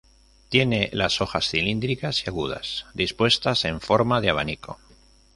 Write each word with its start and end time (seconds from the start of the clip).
Tiene 0.49 0.89
las 0.93 1.21
hojas 1.21 1.47
cilíndricas 1.49 2.25
y 2.25 2.29
agudas, 2.31 2.87
dispuestas 2.95 3.65
en 3.65 3.79
forma 3.79 4.19
de 4.19 4.31
abanico. 4.31 4.79